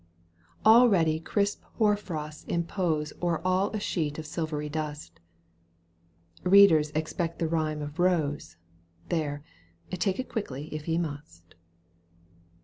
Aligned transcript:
Already 0.65 1.19
crisp 1.19 1.61
hoar 1.77 1.95
frosts 1.95 2.43
impose 2.45 3.13
O'er 3.21 3.39
all 3.45 3.69
a 3.69 3.79
sheet 3.79 4.17
of 4.17 4.25
silvery 4.25 4.67
dust 4.67 5.19
(Eeaders 6.43 6.91
expect 6.95 7.37
the 7.37 7.47
rhyme 7.47 7.83
of 7.83 7.99
rose, 7.99 8.57
There! 9.09 9.43
take 9.91 10.17
it 10.19 10.27
quickly, 10.27 10.73
if 10.73 10.87
ye 10.87 10.97
must). 10.97 11.53